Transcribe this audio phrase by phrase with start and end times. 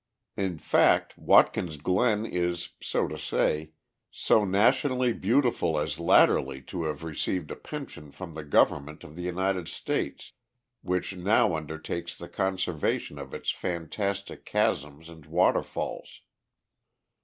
[0.35, 3.73] In fact, Watkins Glen is, so to say,
[4.09, 9.21] so nationally beautiful as latterly to have received a pension from the Government of the
[9.21, 10.31] United States,
[10.81, 16.21] which now undertakes the conservation of its fantastic chasms and waterfalls.